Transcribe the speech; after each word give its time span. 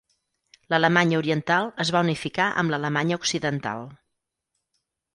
L'Alemanya 0.73 1.19
Oriental 1.19 1.69
es 1.87 1.93
va 1.97 2.03
unificar 2.07 2.49
amb 2.63 2.75
l'Alemanya 2.75 3.23
Occidental. 3.23 3.89